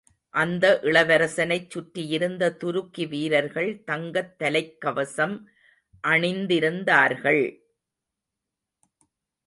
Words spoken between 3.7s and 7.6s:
தங்கத் தலைக்கவசம் அணிந்திருந்தார்கள்.